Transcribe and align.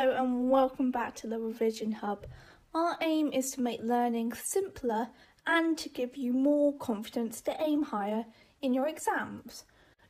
Hello 0.00 0.14
and 0.14 0.48
welcome 0.48 0.92
back 0.92 1.16
to 1.16 1.26
the 1.26 1.40
Revision 1.40 1.90
Hub. 1.90 2.24
Our 2.72 2.96
aim 3.02 3.32
is 3.32 3.50
to 3.50 3.60
make 3.60 3.80
learning 3.82 4.32
simpler 4.32 5.08
and 5.44 5.76
to 5.76 5.88
give 5.88 6.16
you 6.16 6.32
more 6.32 6.72
confidence 6.78 7.40
to 7.40 7.60
aim 7.60 7.82
higher 7.82 8.24
in 8.62 8.72
your 8.72 8.86
exams. 8.86 9.64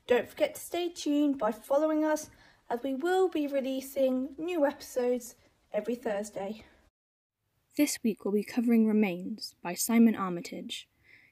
Don't 0.06 0.29
forget 0.29 0.56
to 0.56 0.61
stay 0.61 0.91
tuned 0.91 1.38
by 1.38 1.52
following 1.52 2.05
us 2.05 2.29
as 2.69 2.82
we 2.82 2.93
will 2.93 3.30
be 3.30 3.46
releasing 3.46 4.34
new 4.37 4.66
episodes 4.66 5.37
every 5.73 5.95
Thursday. 5.95 6.64
This 7.79 7.98
week 8.05 8.27
we'll 8.27 8.34
be 8.34 8.45
covering 8.45 8.86
Remains 8.86 9.55
by 9.62 9.73
Simon 9.73 10.14
Armitage, 10.14 10.86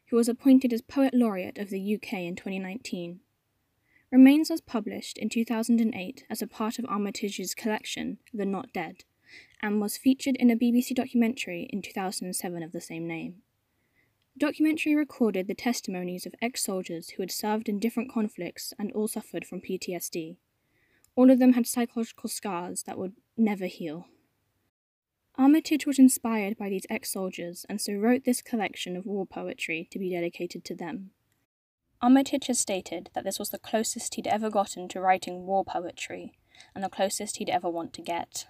who 0.09 0.17
was 0.17 0.31
appointed 0.31 0.73
as 0.73 0.81
Poet 0.81 1.13
Laureate 1.13 1.59
of 1.59 1.69
the 1.69 1.95
UK 1.95 2.21
in 2.21 2.37
2019. 2.37 3.21
Remains 4.13 4.51
was 4.51 4.61
published 4.61 5.19
in 5.19 5.29
2008 5.29 6.25
as 6.31 6.41
a 6.41 6.47
part 6.47 6.79
of 6.79 6.85
Armitage's 6.85 7.55
collection, 7.55 8.19
The 8.33 8.47
Not 8.47 8.73
Dead, 8.73 9.05
and 9.61 9.81
was 9.81 9.97
featured 9.97 10.37
in 10.37 10.49
a 10.49 10.57
BBC 10.57 10.95
documentary 10.95 11.69
in 11.71 11.83
2007 11.83 12.63
of 12.63 12.71
the 12.71 12.81
same 12.81 13.09
name. 13.09 13.43
The 14.35 14.47
documentary 14.47 14.95
recorded 14.95 15.49
the 15.49 15.55
testimonies 15.55 16.25
of 16.25 16.35
ex 16.41 16.63
soldiers 16.63 17.11
who 17.11 17.23
had 17.23 17.33
served 17.33 17.69
in 17.69 17.81
different 17.81 18.13
conflicts 18.13 18.73
and 18.79 18.93
all 18.93 19.09
suffered 19.09 19.45
from 19.45 19.61
PTSD. 19.61 20.37
All 21.17 21.31
of 21.31 21.41
them 21.41 21.55
had 21.55 21.67
psychological 21.67 22.29
scars 22.29 22.85
that 22.85 22.99
would 22.99 23.15
never 23.37 23.67
heal. 23.67 24.07
Armitage 25.37 25.85
was 25.85 25.99
inspired 25.99 26.57
by 26.57 26.69
these 26.69 26.87
ex 26.89 27.13
soldiers 27.13 27.67
and 27.69 27.81
so 27.81 27.95
wrote 27.95 28.25
this 28.25 28.41
collection 28.41 28.97
of 28.97 29.05
war 29.05 29.27
poetry 29.27 29.89
to 29.91 29.99
be 29.99 30.11
dedicated 30.11 30.65
to 30.67 30.77
them. 30.77 31.11
Armitage 32.03 32.47
has 32.49 32.59
stated 32.59 33.11
that 33.15 33.25
this 33.25 33.39
was 33.39 33.51
the 33.51 33.59
closest 33.59 34.15
he'd 34.15 34.27
ever 34.27 34.51
gotten 34.51 34.87
to 34.89 35.01
writing 35.01 35.47
war 35.47 35.65
poetry, 35.65 36.35
and 36.75 36.85
the 36.85 36.91
closest 36.91 37.39
he'd 37.39 37.49
ever 37.49 37.71
want 37.71 37.93
to 37.95 38.03
get. 38.03 38.47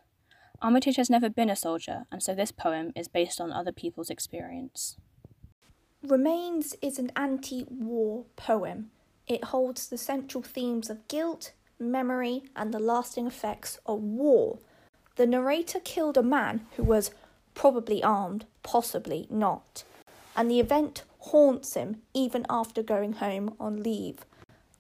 Armitage 0.61 0.97
has 0.97 1.11
never 1.11 1.29
been 1.29 1.51
a 1.51 1.57
soldier, 1.57 2.07
and 2.11 2.23
so 2.23 2.35
this 2.35 2.51
poem 2.51 2.93
is 2.97 3.09
based 3.09 3.41
on 3.41 3.53
other 3.53 3.73
people's 3.73 4.11
experience. 4.11 4.97
Remains 6.03 6.75
is 6.83 6.99
an 6.99 7.13
anti 7.15 7.65
war 7.69 8.25
poem. 8.37 8.91
It 9.27 9.45
holds 9.45 9.89
the 9.89 9.99
central 9.99 10.43
themes 10.43 10.91
of 10.91 11.07
guilt, 11.09 11.53
memory, 11.79 12.45
and 12.55 12.73
the 12.73 12.79
lasting 12.79 13.27
effects 13.27 13.79
of 13.87 14.01
war. 14.01 14.59
The 15.17 15.27
narrator 15.27 15.81
killed 15.81 16.17
a 16.17 16.23
man 16.23 16.67
who 16.77 16.85
was 16.85 17.11
probably 17.55 18.03
armed, 18.03 18.45
possibly 18.63 19.27
not, 19.31 19.85
and 20.37 20.51
the 20.51 20.61
event 20.61 21.03
haunts 21.19 21.75
him 21.75 22.03
even 22.15 22.47
after 22.49 22.83
going 22.83 23.15
home 23.15 23.55
on 23.59 23.83
leave. 23.83 24.19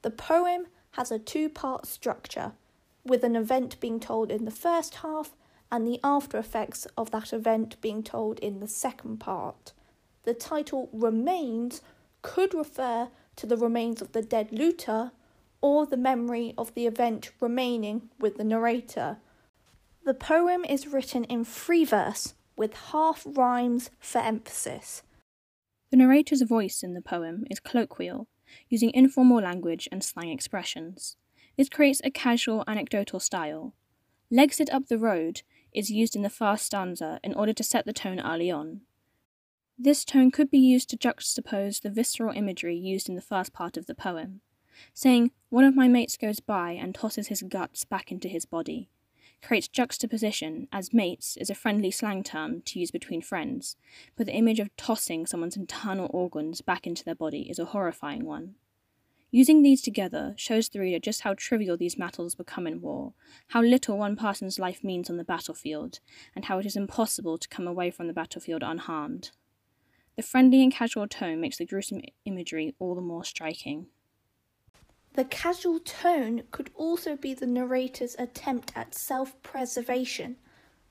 The 0.02 0.10
poem 0.10 0.66
has 0.92 1.10
a 1.10 1.18
two 1.18 1.48
part 1.48 1.86
structure, 1.86 2.52
with 3.04 3.24
an 3.24 3.34
event 3.34 3.80
being 3.80 3.98
told 3.98 4.30
in 4.30 4.44
the 4.44 4.50
first 4.50 4.96
half 4.96 5.34
and 5.72 5.86
the 5.86 5.98
after 6.04 6.38
effects 6.38 6.86
of 6.96 7.10
that 7.10 7.32
event 7.32 7.80
being 7.80 8.02
told 8.02 8.38
in 8.38 8.60
the 8.60 8.68
second 8.68 9.18
part. 9.18 9.72
The 10.24 10.34
title 10.34 10.88
Remains 10.92 11.82
could 12.22 12.54
refer 12.54 13.08
to 13.36 13.46
the 13.46 13.56
remains 13.56 14.00
of 14.00 14.12
the 14.12 14.22
dead 14.22 14.52
looter 14.52 15.12
or 15.60 15.86
the 15.86 15.96
memory 15.96 16.54
of 16.56 16.74
the 16.74 16.86
event 16.86 17.30
remaining 17.41 18.08
with 18.18 18.36
the 18.36 18.44
narrator. 18.44 19.18
The 20.04 20.14
poem 20.14 20.64
is 20.64 20.86
written 20.86 21.24
in 21.24 21.44
free 21.44 21.84
verse 21.84 22.34
with 22.56 22.74
half 22.92 23.26
rhymes 23.26 23.91
for 23.98 24.18
emphasis. 24.18 25.02
The 25.97 26.02
narrator's 26.02 26.42
voice 26.42 26.83
in 26.83 26.92
the 26.92 27.00
poem 27.00 27.47
is 27.50 27.58
colloquial, 27.58 28.28
using 28.69 28.92
informal 28.92 29.41
language 29.41 29.89
and 29.91 30.05
slang 30.05 30.28
expressions. 30.28 31.16
This 31.56 31.70
creates 31.70 32.03
a 32.05 32.11
casual 32.11 32.64
anecdotal 32.66 33.19
style. 33.19 33.72
Legs 34.30 34.61
it 34.61 34.69
up 34.69 34.88
the 34.88 34.98
road 34.98 35.41
is 35.72 35.91
used 35.91 36.14
in 36.14 36.20
the 36.20 36.28
first 36.28 36.66
stanza 36.66 37.19
in 37.25 37.33
order 37.33 37.55
to 37.55 37.64
set 37.64 37.86
the 37.86 37.94
tone 37.94 38.20
early 38.20 38.50
on. 38.50 38.82
This 39.78 40.04
tone 40.04 40.31
could 40.31 40.50
be 40.50 40.59
used 40.59 40.91
to 40.91 40.98
juxtapose 40.98 41.81
the 41.81 41.88
visceral 41.88 42.37
imagery 42.37 42.76
used 42.76 43.09
in 43.09 43.15
the 43.15 43.22
first 43.22 43.54
part 43.54 43.78
of 43.78 43.87
the 43.87 43.94
poem, 43.94 44.43
saying, 44.93 45.31
One 45.49 45.65
of 45.65 45.75
my 45.75 45.88
mates 45.88 46.19
goes 46.19 46.41
by 46.41 46.72
and 46.72 46.94
tosses 46.94 47.28
his 47.28 47.43
guts 47.43 47.87
back 47.87 48.12
into 48.12 48.28
his 48.28 48.44
body 48.44 48.91
creates 49.42 49.69
juxtaposition, 49.69 50.69
as 50.72 50.92
mates 50.92 51.36
is 51.36 51.50
a 51.50 51.54
friendly 51.54 51.91
slang 51.91 52.22
term 52.22 52.62
to 52.62 52.78
use 52.78 52.91
between 52.91 53.22
friends, 53.22 53.76
but 54.16 54.26
the 54.26 54.34
image 54.34 54.60
of 54.60 54.74
tossing 54.76 55.26
someone's 55.26 55.56
internal 55.56 56.10
organs 56.12 56.60
back 56.60 56.86
into 56.86 57.04
their 57.04 57.14
body 57.14 57.48
is 57.50 57.58
a 57.58 57.66
horrifying 57.66 58.25
one. 58.25 58.54
Using 59.30 59.62
these 59.62 59.82
together 59.82 60.34
shows 60.36 60.69
the 60.69 60.80
reader 60.80 60.98
just 60.98 61.22
how 61.22 61.34
trivial 61.34 61.76
these 61.76 61.98
matters 61.98 62.34
become 62.34 62.66
in 62.66 62.80
war, 62.80 63.12
how 63.48 63.60
little 63.60 63.98
one 63.98 64.16
person's 64.16 64.58
life 64.58 64.82
means 64.84 65.10
on 65.10 65.16
the 65.16 65.25
battlefield, 65.25 66.00
and 66.34 66.44
how 66.46 66.58
it 66.58 66.66
is 66.66 66.76
impossible 66.76 67.36
to 67.36 67.48
come 67.48 67.66
away 67.66 67.91
from 67.91 68.06
the 68.06 68.12
battlefield 68.12 68.62
unharmed. 68.62 69.32
The 70.16 70.22
friendly 70.22 70.62
and 70.62 70.72
casual 70.72 71.06
tone 71.06 71.41
makes 71.41 71.58
the 71.58 71.66
gruesome 71.66 72.00
imagery 72.25 72.75
all 72.78 72.94
the 72.94 73.02
more 73.02 73.25
striking. 73.25 73.88
The 75.16 75.25
casual 75.25 75.81
tone 75.81 76.43
could 76.50 76.71
also 76.75 77.16
be 77.16 77.32
the 77.32 77.47
narrator's 77.47 78.15
attempt 78.19 78.72
at 78.77 78.94
self 78.94 79.43
preservation 79.43 80.37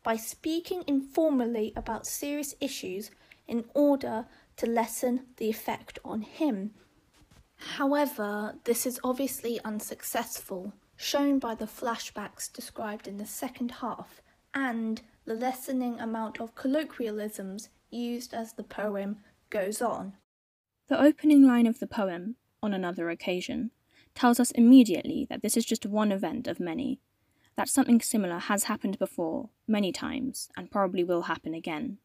by 0.02 0.16
speaking 0.16 0.84
informally 0.88 1.72
about 1.76 2.08
serious 2.08 2.56
issues 2.60 3.12
in 3.48 3.66
order 3.76 4.26
to 4.58 4.66
lessen 4.66 5.28
the 5.38 5.48
effect 5.48 6.00
on 6.04 6.24
him. 6.24 6.74
However, 7.78 8.56
this 8.64 8.88
is 8.88 9.00
obviously 9.04 9.60
unsuccessful, 9.64 10.74
shown 10.96 11.38
by 11.38 11.54
the 11.54 11.68
flashbacks 11.68 12.52
described 12.52 13.08
in 13.08 13.18
the 13.18 13.28
second 13.28 13.70
half 13.74 14.24
and 14.56 15.04
the 15.26 15.36
lessening 15.36 16.00
amount 16.00 16.42
of 16.42 16.56
colloquialisms 16.56 17.70
used 17.92 18.34
as 18.34 18.54
the 18.54 18.64
poem 18.64 19.18
goes 19.52 19.84
on. 19.84 20.14
The 20.88 21.00
opening 21.00 21.46
line 21.46 21.68
of 21.68 21.78
the 21.78 21.88
poem, 21.88 22.38
on 22.64 22.74
another 22.74 23.12
occasion, 23.12 23.70
tells 24.16 24.40
us 24.40 24.52
immediately 24.52 25.28
that 25.30 25.42
this 25.42 25.56
is 25.56 25.66
just 25.66 25.86
one 25.86 26.12
event 26.12 26.48
of 26.48 26.60
many, 26.60 27.00
that 27.56 27.70
something 27.70 28.02
similar 28.02 28.40
has 28.40 28.64
happened 28.64 28.98
before, 28.98 29.50
many 29.68 29.92
times, 29.92 30.50
and 30.58 30.72
probably 30.72 31.04
will 31.04 31.24
happen 31.24 31.54
again. 31.54 31.98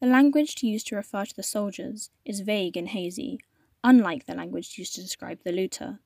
The 0.00 0.06
language 0.08 0.62
used 0.62 0.88
to 0.88 0.96
refer 0.96 1.24
to 1.24 1.34
the 1.34 1.42
soldiers 1.42 2.10
is 2.24 2.40
vague 2.40 2.76
and 2.76 2.88
hazy, 2.88 3.40
unlike 3.82 4.26
the 4.26 4.34
language 4.34 4.76
used 4.76 4.94
to 4.96 5.02
describe 5.02 5.38
the 5.44 5.52
looter. 5.52 6.00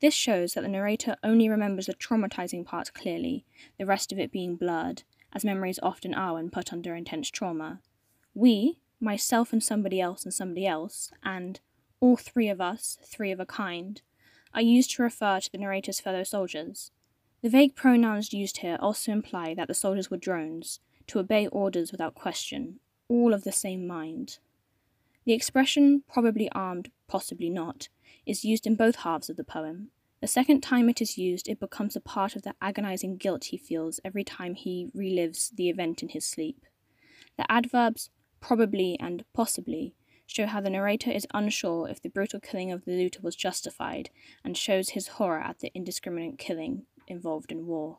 This 0.00 0.14
shows 0.14 0.54
that 0.54 0.62
the 0.62 0.68
narrator 0.68 1.16
only 1.22 1.48
remembers 1.48 1.86
the 1.86 1.94
traumatizing 1.94 2.64
parts 2.64 2.90
clearly, 2.90 3.44
the 3.78 3.86
rest 3.86 4.12
of 4.12 4.18
it 4.18 4.32
being 4.32 4.56
blurred, 4.56 5.02
as 5.32 5.44
memories 5.44 5.80
often 5.82 6.14
are 6.14 6.34
when 6.34 6.50
put 6.50 6.72
under 6.72 6.94
intense 6.94 7.30
trauma. 7.30 7.80
We, 8.34 8.78
myself 9.00 9.52
and 9.52 9.62
somebody 9.62 10.00
else 10.00 10.24
and 10.24 10.32
somebody 10.32 10.66
else, 10.66 11.12
and 11.22 11.60
all 12.00 12.16
three 12.16 12.48
of 12.48 12.60
us, 12.60 12.98
three 13.04 13.32
of 13.32 13.40
a 13.40 13.46
kind, 13.46 14.00
are 14.54 14.62
used 14.62 14.90
to 14.92 15.02
refer 15.02 15.40
to 15.40 15.52
the 15.52 15.58
narrator's 15.58 16.00
fellow 16.00 16.22
soldiers. 16.24 16.90
The 17.42 17.48
vague 17.48 17.76
pronouns 17.76 18.32
used 18.32 18.58
here 18.58 18.78
also 18.80 19.12
imply 19.12 19.54
that 19.54 19.68
the 19.68 19.74
soldiers 19.74 20.10
were 20.10 20.16
drones, 20.16 20.80
to 21.06 21.18
obey 21.18 21.46
orders 21.46 21.92
without 21.92 22.14
question, 22.14 22.80
all 23.08 23.32
of 23.32 23.44
the 23.44 23.52
same 23.52 23.86
mind. 23.86 24.38
The 25.24 25.32
expression, 25.32 26.02
probably 26.08 26.50
armed, 26.52 26.90
possibly 27.06 27.50
not, 27.50 27.88
is 28.26 28.44
used 28.44 28.66
in 28.66 28.76
both 28.76 28.96
halves 28.96 29.30
of 29.30 29.36
the 29.36 29.44
poem. 29.44 29.90
The 30.20 30.26
second 30.26 30.62
time 30.62 30.88
it 30.88 31.00
is 31.00 31.16
used, 31.16 31.48
it 31.48 31.60
becomes 31.60 31.94
a 31.94 32.00
part 32.00 32.34
of 32.34 32.42
the 32.42 32.54
agonizing 32.60 33.18
guilt 33.18 33.46
he 33.46 33.56
feels 33.56 34.00
every 34.04 34.24
time 34.24 34.54
he 34.54 34.90
relives 34.96 35.54
the 35.54 35.68
event 35.68 36.02
in 36.02 36.08
his 36.08 36.24
sleep. 36.24 36.64
The 37.36 37.50
adverbs 37.50 38.10
probably 38.40 38.98
and 38.98 39.24
possibly 39.32 39.94
show 40.28 40.46
how 40.46 40.60
the 40.60 40.70
narrator 40.70 41.10
is 41.10 41.26
unsure 41.34 41.88
if 41.88 42.00
the 42.00 42.08
brutal 42.08 42.38
killing 42.38 42.70
of 42.70 42.84
the 42.84 42.92
looter 42.92 43.20
was 43.22 43.34
justified 43.34 44.10
and 44.44 44.56
shows 44.56 44.90
his 44.90 45.08
horror 45.08 45.40
at 45.40 45.58
the 45.58 45.72
indiscriminate 45.74 46.38
killing 46.38 46.82
involved 47.08 47.50
in 47.50 47.66
war. 47.66 47.98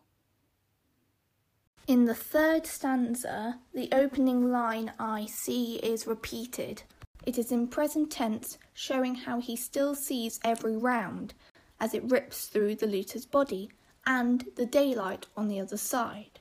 In 1.87 2.05
the 2.05 2.13
third 2.13 2.67
stanza, 2.67 3.59
the 3.73 3.89
opening 3.91 4.51
line 4.51 4.93
I 4.99 5.25
see 5.25 5.77
is 5.77 6.05
repeated. 6.05 6.83
It 7.25 7.39
is 7.39 7.51
in 7.51 7.67
present 7.67 8.11
tense, 8.11 8.59
showing 8.73 9.15
how 9.15 9.39
he 9.39 9.55
still 9.55 9.95
sees 9.95 10.39
every 10.43 10.77
round 10.77 11.33
as 11.79 11.95
it 11.95 12.03
rips 12.03 12.45
through 12.45 12.75
the 12.75 12.87
looter's 12.87 13.25
body 13.25 13.71
and 14.05 14.45
the 14.55 14.67
daylight 14.67 15.25
on 15.35 15.47
the 15.47 15.59
other 15.59 15.77
side. 15.77 16.39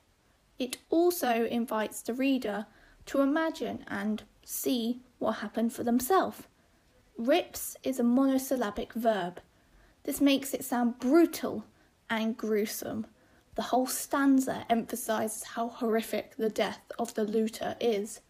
It 0.59 0.77
also 0.89 1.45
invites 1.45 2.03
the 2.03 2.13
reader 2.13 2.67
to 3.07 3.21
imagine 3.21 3.83
and 3.87 4.21
see 4.43 5.01
what 5.19 5.33
happened 5.37 5.73
for 5.73 5.83
themselves. 5.83 6.43
Rips 7.17 7.75
is 7.83 7.99
a 7.99 8.03
monosyllabic 8.03 8.93
verb. 8.93 9.39
This 10.03 10.21
makes 10.21 10.53
it 10.53 10.63
sound 10.63 10.99
brutal 10.99 11.65
and 12.09 12.35
gruesome. 12.35 13.05
The 13.55 13.63
whole 13.63 13.87
stanza 13.87 14.65
emphasizes 14.69 15.43
how 15.43 15.67
horrific 15.67 16.35
the 16.37 16.49
death 16.49 16.81
of 16.97 17.13
the 17.13 17.25
looter 17.25 17.75
is. 17.79 18.21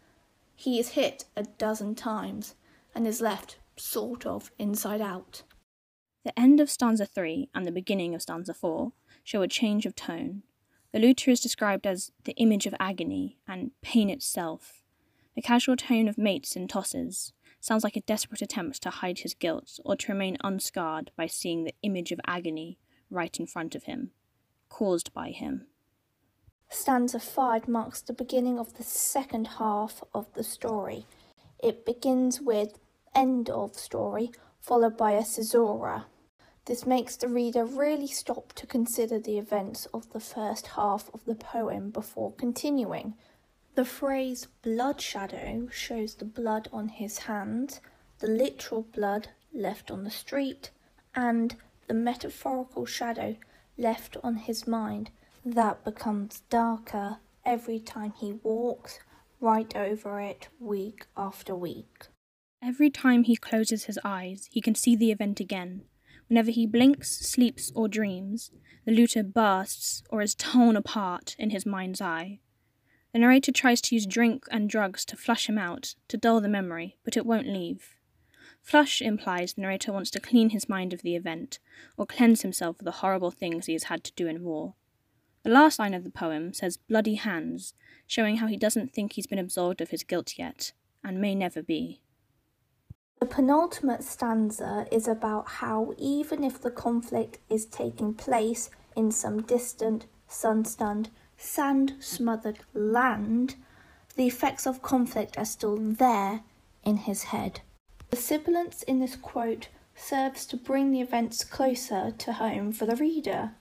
He 0.56 0.78
is 0.78 0.90
hit 0.90 1.24
a 1.36 1.44
dozen 1.44 1.94
times 1.94 2.56
and 2.94 3.06
is 3.06 3.20
left 3.20 3.58
sort 3.76 4.26
of 4.26 4.50
inside 4.58 5.00
out. 5.00 5.42
The 6.24 6.38
end 6.38 6.60
of 6.60 6.68
stanza 6.68 7.06
3 7.06 7.48
and 7.54 7.64
the 7.64 7.72
beginning 7.72 8.14
of 8.14 8.22
stanza 8.22 8.52
4 8.52 8.92
show 9.24 9.42
a 9.42 9.48
change 9.48 9.86
of 9.86 9.94
tone. 9.94 10.42
The 10.92 10.98
looter 10.98 11.30
is 11.30 11.40
described 11.40 11.86
as 11.86 12.10
the 12.24 12.34
image 12.34 12.66
of 12.66 12.74
agony 12.80 13.38
and 13.46 13.70
pain 13.80 14.10
itself. 14.10 14.79
The 15.40 15.46
casual 15.46 15.76
tone 15.76 16.06
of 16.06 16.18
mates 16.18 16.54
and 16.54 16.68
tosses 16.68 17.32
sounds 17.60 17.82
like 17.82 17.96
a 17.96 18.02
desperate 18.02 18.42
attempt 18.42 18.82
to 18.82 18.90
hide 18.90 19.20
his 19.20 19.32
guilt 19.32 19.80
or 19.86 19.96
to 19.96 20.12
remain 20.12 20.36
unscarred 20.44 21.12
by 21.16 21.28
seeing 21.28 21.64
the 21.64 21.72
image 21.82 22.12
of 22.12 22.20
agony 22.26 22.78
right 23.08 23.34
in 23.40 23.46
front 23.46 23.74
of 23.74 23.84
him, 23.84 24.10
caused 24.68 25.14
by 25.14 25.30
him. 25.30 25.66
Stanza 26.68 27.18
5 27.18 27.68
marks 27.68 28.02
the 28.02 28.12
beginning 28.12 28.58
of 28.58 28.76
the 28.76 28.82
second 28.82 29.46
half 29.56 30.04
of 30.12 30.30
the 30.34 30.44
story. 30.44 31.06
It 31.58 31.86
begins 31.86 32.42
with 32.42 32.78
end 33.14 33.48
of 33.48 33.76
story, 33.76 34.32
followed 34.60 34.98
by 34.98 35.12
a 35.12 35.24
caesura. 35.24 36.04
This 36.66 36.84
makes 36.84 37.16
the 37.16 37.28
reader 37.28 37.64
really 37.64 38.08
stop 38.08 38.52
to 38.56 38.66
consider 38.66 39.18
the 39.18 39.38
events 39.38 39.86
of 39.94 40.12
the 40.12 40.20
first 40.20 40.66
half 40.76 41.08
of 41.14 41.24
the 41.24 41.34
poem 41.34 41.88
before 41.88 42.34
continuing. 42.34 43.14
The 43.74 43.84
phrase 43.84 44.48
blood 44.62 45.00
shadow 45.00 45.68
shows 45.70 46.14
the 46.14 46.24
blood 46.24 46.68
on 46.72 46.88
his 46.88 47.18
hands, 47.18 47.80
the 48.18 48.26
literal 48.26 48.82
blood 48.82 49.28
left 49.52 49.90
on 49.90 50.04
the 50.04 50.10
street, 50.10 50.70
and 51.14 51.56
the 51.86 51.94
metaphorical 51.94 52.84
shadow 52.84 53.36
left 53.78 54.16
on 54.22 54.36
his 54.36 54.66
mind 54.66 55.10
that 55.44 55.84
becomes 55.84 56.42
darker 56.50 57.18
every 57.44 57.78
time 57.80 58.12
he 58.18 58.32
walks 58.42 59.00
right 59.40 59.74
over 59.74 60.20
it 60.20 60.48
week 60.58 61.06
after 61.16 61.54
week. 61.54 62.08
Every 62.62 62.90
time 62.90 63.24
he 63.24 63.36
closes 63.36 63.84
his 63.84 63.98
eyes, 64.04 64.48
he 64.50 64.60
can 64.60 64.74
see 64.74 64.94
the 64.94 65.10
event 65.10 65.40
again. 65.40 65.82
Whenever 66.28 66.50
he 66.50 66.66
blinks, 66.66 67.16
sleeps, 67.26 67.72
or 67.74 67.88
dreams, 67.88 68.50
the 68.84 68.92
looter 68.92 69.22
bursts 69.22 70.02
or 70.10 70.20
is 70.20 70.34
torn 70.34 70.76
apart 70.76 71.34
in 71.38 71.50
his 71.50 71.64
mind's 71.64 72.00
eye. 72.00 72.40
The 73.12 73.18
narrator 73.18 73.52
tries 73.52 73.80
to 73.82 73.94
use 73.94 74.06
drink 74.06 74.46
and 74.50 74.70
drugs 74.70 75.04
to 75.06 75.16
flush 75.16 75.48
him 75.48 75.58
out, 75.58 75.94
to 76.08 76.16
dull 76.16 76.40
the 76.40 76.48
memory, 76.48 76.96
but 77.04 77.16
it 77.16 77.26
won't 77.26 77.48
leave. 77.48 77.96
Flush 78.62 79.02
implies 79.02 79.54
the 79.54 79.62
narrator 79.62 79.92
wants 79.92 80.10
to 80.10 80.20
clean 80.20 80.50
his 80.50 80.68
mind 80.68 80.92
of 80.92 81.02
the 81.02 81.16
event, 81.16 81.58
or 81.96 82.06
cleanse 82.06 82.42
himself 82.42 82.78
of 82.78 82.84
the 82.84 83.00
horrible 83.02 83.30
things 83.30 83.66
he 83.66 83.72
has 83.72 83.84
had 83.84 84.04
to 84.04 84.12
do 84.12 84.28
in 84.28 84.44
war. 84.44 84.74
The 85.42 85.50
last 85.50 85.78
line 85.78 85.94
of 85.94 86.04
the 86.04 86.10
poem 86.10 86.52
says 86.52 86.76
bloody 86.76 87.14
hands, 87.14 87.74
showing 88.06 88.36
how 88.36 88.46
he 88.46 88.56
doesn't 88.56 88.92
think 88.92 89.14
he's 89.14 89.26
been 89.26 89.38
absolved 89.38 89.80
of 89.80 89.90
his 89.90 90.04
guilt 90.04 90.38
yet, 90.38 90.72
and 91.02 91.20
may 91.20 91.34
never 91.34 91.62
be. 91.62 92.02
The 93.20 93.26
penultimate 93.26 94.04
stanza 94.04 94.86
is 94.92 95.08
about 95.08 95.48
how, 95.48 95.94
even 95.98 96.44
if 96.44 96.60
the 96.60 96.70
conflict 96.70 97.38
is 97.48 97.66
taking 97.66 98.14
place 98.14 98.70
in 98.94 99.10
some 99.10 99.42
distant, 99.42 100.06
sun 100.28 100.64
stunned, 100.64 101.10
sand 101.40 101.94
smothered 102.00 102.58
land, 102.74 103.56
the 104.14 104.26
effects 104.26 104.66
of 104.66 104.82
conflict 104.82 105.38
are 105.38 105.44
still 105.44 105.76
there 105.76 106.40
in 106.84 106.98
his 106.98 107.24
head. 107.24 107.60
The 108.10 108.16
sibilance 108.16 108.82
in 108.82 109.00
this 109.00 109.16
quote 109.16 109.68
serves 109.94 110.44
to 110.46 110.56
bring 110.56 110.92
the 110.92 111.00
events 111.00 111.42
closer 111.44 112.10
to 112.10 112.32
home 112.34 112.72
for 112.72 112.84
the 112.84 112.96
reader. 112.96 113.52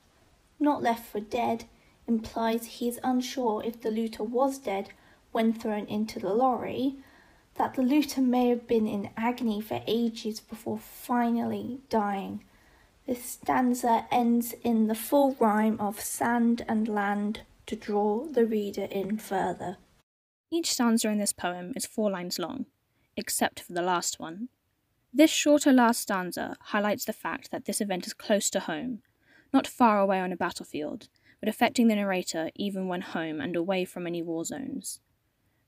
Not 0.59 0.83
left 0.83 1.05
for 1.05 1.19
dead 1.19 1.65
implies 2.07 2.65
he 2.65 2.89
is 2.89 2.99
unsure 3.03 3.63
if 3.63 3.81
the 3.81 3.91
looter 3.91 4.23
was 4.23 4.57
dead 4.57 4.89
when 5.31 5.53
thrown 5.53 5.85
into 5.85 6.19
the 6.19 6.33
lorry, 6.33 6.97
that 7.55 7.75
the 7.75 7.81
looter 7.81 8.21
may 8.21 8.49
have 8.49 8.67
been 8.67 8.87
in 8.87 9.11
agony 9.15 9.61
for 9.61 9.81
ages 9.87 10.39
before 10.39 10.79
finally 10.79 11.79
dying. 11.89 12.43
This 13.05 13.23
stanza 13.23 14.05
ends 14.11 14.53
in 14.63 14.87
the 14.87 14.95
full 14.95 15.35
rhyme 15.39 15.79
of 15.79 15.99
sand 15.99 16.65
and 16.67 16.87
land 16.87 17.41
to 17.69 17.75
draw 17.75 18.25
the 18.25 18.47
reader 18.47 18.85
in 18.85 19.15
further. 19.19 19.77
Each 20.51 20.71
stanza 20.71 21.07
in 21.09 21.19
this 21.19 21.33
poem 21.33 21.71
is 21.75 21.85
four 21.85 22.09
lines 22.09 22.39
long, 22.39 22.65
except 23.15 23.59
for 23.59 23.73
the 23.73 23.83
last 23.83 24.19
one. 24.19 24.49
This 25.13 25.29
shorter 25.29 25.71
last 25.71 26.01
stanza 26.01 26.57
highlights 26.59 27.05
the 27.05 27.13
fact 27.13 27.51
that 27.51 27.65
this 27.65 27.79
event 27.79 28.07
is 28.07 28.13
close 28.15 28.49
to 28.51 28.61
home, 28.61 29.03
not 29.53 29.67
far 29.67 29.99
away 29.99 30.19
on 30.19 30.31
a 30.31 30.35
battlefield, 30.35 31.09
but 31.39 31.47
affecting 31.47 31.87
the 31.87 31.95
narrator 31.95 32.49
even 32.55 32.87
when 32.87 33.01
home 33.01 33.39
and 33.39 33.55
away 33.55 33.85
from 33.85 34.07
any 34.07 34.23
war 34.23 34.43
zones. 34.43 34.99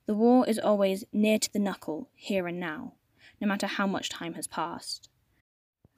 The 0.06 0.14
war 0.14 0.44
is 0.48 0.58
always 0.58 1.04
near 1.12 1.38
to 1.38 1.52
the 1.52 1.60
knuckle, 1.60 2.10
here 2.14 2.48
and 2.48 2.58
now, 2.58 2.94
no 3.40 3.46
matter 3.46 3.68
how 3.68 3.86
much 3.86 4.08
time 4.08 4.34
has 4.34 4.48
passed. 4.48 5.08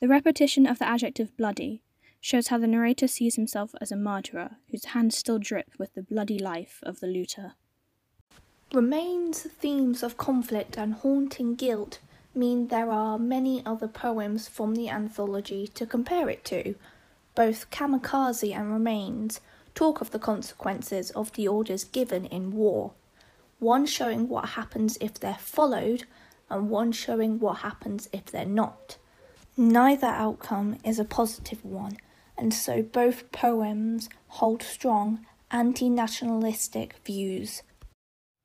The 0.00 0.08
repetition 0.08 0.66
of 0.66 0.78
the 0.78 0.86
adjective 0.86 1.34
bloody 1.38 1.82
shows 2.24 2.48
how 2.48 2.56
the 2.56 2.66
narrator 2.66 3.06
sees 3.06 3.34
himself 3.34 3.74
as 3.82 3.92
a 3.92 3.96
murderer 3.96 4.52
whose 4.70 4.86
hands 4.86 5.14
still 5.14 5.38
drip 5.38 5.72
with 5.78 5.92
the 5.92 6.02
bloody 6.02 6.38
life 6.38 6.80
of 6.82 7.00
the 7.00 7.06
looter. 7.06 7.52
Remains 8.72 9.42
themes 9.42 10.02
of 10.02 10.16
conflict 10.16 10.78
and 10.78 10.94
haunting 10.94 11.54
guilt 11.54 11.98
mean 12.34 12.68
there 12.68 12.90
are 12.90 13.18
many 13.18 13.62
other 13.66 13.86
poems 13.86 14.48
from 14.48 14.74
the 14.74 14.88
anthology 14.88 15.68
to 15.74 15.84
compare 15.84 16.30
it 16.30 16.46
to. 16.46 16.74
Both 17.34 17.70
Kamikaze 17.70 18.56
and 18.56 18.72
Remains 18.72 19.42
talk 19.74 20.00
of 20.00 20.10
the 20.10 20.18
consequences 20.18 21.10
of 21.10 21.30
the 21.34 21.46
orders 21.46 21.84
given 21.84 22.24
in 22.24 22.52
war, 22.52 22.92
one 23.58 23.84
showing 23.84 24.30
what 24.30 24.50
happens 24.50 24.96
if 24.98 25.20
they're 25.20 25.34
followed, 25.34 26.04
and 26.48 26.70
one 26.70 26.90
showing 26.90 27.38
what 27.38 27.58
happens 27.58 28.08
if 28.14 28.24
they're 28.24 28.46
not. 28.46 28.96
Neither 29.58 30.06
outcome 30.06 30.78
is 30.84 30.98
a 30.98 31.04
positive 31.04 31.62
one, 31.62 31.98
and 32.36 32.52
so 32.52 32.82
both 32.82 33.30
poems 33.32 34.08
hold 34.28 34.62
strong 34.62 35.26
anti 35.50 35.88
nationalistic 35.88 36.96
views. 37.04 37.62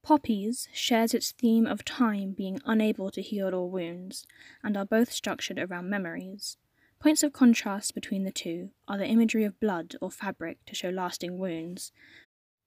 Poppies 0.03 0.67
shares 0.73 1.13
its 1.13 1.31
theme 1.31 1.65
of 1.65 1.83
time 1.83 2.31
being 2.31 2.61
unable 2.65 3.11
to 3.11 3.21
heal 3.21 3.53
all 3.53 3.69
wounds, 3.69 4.25
and 4.63 4.77
are 4.77 4.85
both 4.85 5.11
structured 5.11 5.59
around 5.59 5.89
memories. 5.89 6.57
Points 6.99 7.23
of 7.23 7.33
contrast 7.33 7.95
between 7.95 8.23
the 8.23 8.31
two 8.31 8.71
are 8.87 8.97
the 8.97 9.07
imagery 9.07 9.43
of 9.43 9.59
blood 9.59 9.95
or 10.01 10.11
fabric 10.11 10.57
to 10.65 10.75
show 10.75 10.89
lasting 10.89 11.37
wounds, 11.37 11.91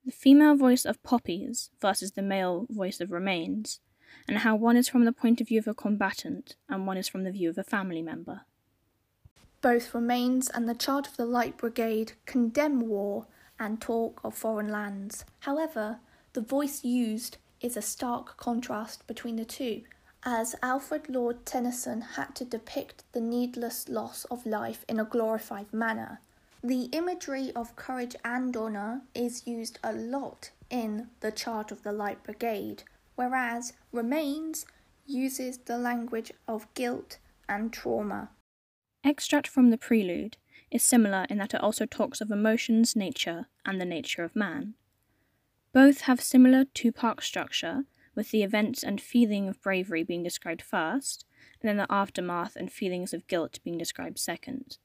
the 0.04 0.12
female 0.12 0.56
voice 0.56 0.84
of 0.84 1.02
Poppies 1.02 1.70
versus 1.80 2.12
the 2.12 2.22
male 2.22 2.66
voice 2.70 3.00
of 3.00 3.12
Remains, 3.12 3.80
and 4.26 4.38
how 4.38 4.56
one 4.56 4.76
is 4.76 4.88
from 4.88 5.04
the 5.04 5.12
point 5.12 5.40
of 5.40 5.48
view 5.48 5.58
of 5.58 5.68
a 5.68 5.74
combatant 5.74 6.56
and 6.68 6.86
one 6.86 6.96
is 6.96 7.08
from 7.08 7.24
the 7.24 7.30
view 7.30 7.50
of 7.50 7.58
a 7.58 7.64
family 7.64 8.02
member. 8.02 8.42
Both 9.62 9.94
Remains 9.94 10.50
and 10.50 10.68
the 10.68 10.74
Charge 10.74 11.06
of 11.06 11.16
the 11.16 11.24
Light 11.24 11.56
Brigade 11.56 12.14
condemn 12.26 12.80
war 12.80 13.26
and 13.60 13.80
talk 13.80 14.20
of 14.24 14.34
foreign 14.34 14.66
lands. 14.66 15.24
However, 15.38 16.00
the 16.32 16.40
voice 16.40 16.82
used 16.82 17.36
is 17.60 17.76
a 17.76 17.82
stark 17.82 18.36
contrast 18.36 19.06
between 19.06 19.36
the 19.36 19.44
two, 19.44 19.82
as 20.24 20.56
Alfred 20.64 21.08
Lord 21.08 21.46
Tennyson 21.46 22.00
had 22.00 22.34
to 22.34 22.44
depict 22.44 23.04
the 23.12 23.20
needless 23.20 23.88
loss 23.88 24.24
of 24.24 24.44
life 24.44 24.84
in 24.88 24.98
a 24.98 25.04
glorified 25.04 25.72
manner. 25.72 26.20
The 26.64 26.86
imagery 26.86 27.52
of 27.54 27.76
courage 27.76 28.16
and 28.24 28.56
honour 28.56 29.02
is 29.14 29.46
used 29.46 29.78
a 29.84 29.92
lot 29.92 30.50
in 30.70 31.10
The 31.20 31.30
Charge 31.30 31.70
of 31.70 31.84
the 31.84 31.92
Light 31.92 32.24
Brigade, 32.24 32.82
whereas 33.14 33.74
Remains 33.92 34.66
uses 35.06 35.58
the 35.58 35.78
language 35.78 36.32
of 36.48 36.72
guilt 36.74 37.18
and 37.48 37.72
trauma. 37.72 38.30
Extract 39.04 39.48
from 39.48 39.70
the 39.70 39.78
prelude 39.78 40.36
is 40.70 40.82
similar 40.82 41.26
in 41.28 41.38
that 41.38 41.54
it 41.54 41.60
also 41.60 41.86
talks 41.86 42.20
of 42.20 42.30
emotions, 42.30 42.94
nature, 42.94 43.46
and 43.66 43.80
the 43.80 43.84
nature 43.84 44.22
of 44.22 44.36
man. 44.36 44.74
Both 45.72 46.02
have 46.02 46.20
similar 46.20 46.64
two 46.66 46.92
part 46.92 47.22
structure, 47.22 47.84
with 48.14 48.30
the 48.30 48.42
events 48.42 48.82
and 48.82 49.00
feeling 49.00 49.48
of 49.48 49.60
bravery 49.60 50.04
being 50.04 50.22
described 50.22 50.62
first, 50.62 51.24
and 51.60 51.68
then 51.68 51.78
the 51.78 51.92
aftermath 51.92 52.56
and 52.56 52.70
feelings 52.70 53.12
of 53.12 53.26
guilt 53.26 53.58
being 53.64 53.78
described 53.78 54.18
second. 54.18 54.78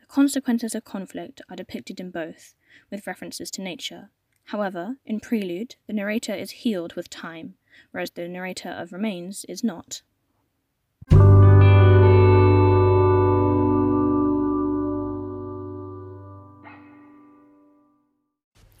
The 0.00 0.06
consequences 0.06 0.74
of 0.74 0.84
conflict 0.84 1.42
are 1.50 1.56
depicted 1.56 2.00
in 2.00 2.10
both, 2.10 2.54
with 2.90 3.06
references 3.06 3.50
to 3.52 3.62
nature. 3.62 4.10
However, 4.44 4.96
in 5.04 5.20
Prelude, 5.20 5.76
the 5.86 5.92
narrator 5.92 6.34
is 6.34 6.62
healed 6.62 6.94
with 6.94 7.10
time, 7.10 7.56
whereas 7.90 8.12
the 8.12 8.28
narrator 8.28 8.70
of 8.70 8.92
Remains 8.92 9.44
is 9.46 9.62
not. 9.62 10.00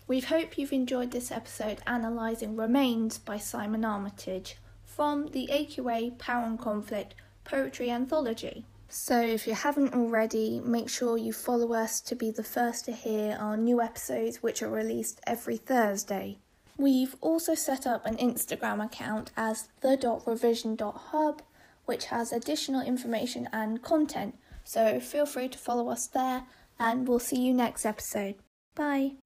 We 0.08 0.20
hope 0.20 0.56
you've 0.56 0.72
enjoyed 0.72 1.10
this 1.10 1.30
episode 1.30 1.80
analysing 1.86 2.56
Remains 2.56 3.18
by 3.18 3.36
Simon 3.36 3.84
Armitage 3.84 4.56
from 4.82 5.26
the 5.32 5.50
AQA 5.52 6.16
Power 6.16 6.46
and 6.46 6.58
Conflict 6.58 7.14
Poetry 7.44 7.90
Anthology. 7.90 8.64
So, 8.88 9.20
if 9.20 9.46
you 9.46 9.52
haven't 9.52 9.92
already, 9.92 10.60
make 10.64 10.88
sure 10.88 11.18
you 11.18 11.34
follow 11.34 11.74
us 11.74 12.00
to 12.00 12.16
be 12.16 12.30
the 12.30 12.42
first 12.42 12.86
to 12.86 12.92
hear 12.92 13.36
our 13.38 13.58
new 13.58 13.82
episodes, 13.82 14.42
which 14.42 14.62
are 14.62 14.70
released 14.70 15.20
every 15.26 15.58
Thursday. 15.58 16.38
We've 16.78 17.14
also 17.20 17.54
set 17.54 17.86
up 17.86 18.06
an 18.06 18.16
Instagram 18.16 18.82
account 18.82 19.30
as 19.36 19.68
the.revision.hub, 19.82 21.42
which 21.84 22.06
has 22.06 22.32
additional 22.32 22.80
information 22.80 23.46
and 23.52 23.82
content. 23.82 24.38
So, 24.64 25.00
feel 25.00 25.26
free 25.26 25.50
to 25.50 25.58
follow 25.58 25.90
us 25.90 26.06
there, 26.06 26.44
and 26.78 27.06
we'll 27.06 27.18
see 27.18 27.42
you 27.42 27.52
next 27.52 27.84
episode. 27.84 28.36
Bye. 28.74 29.16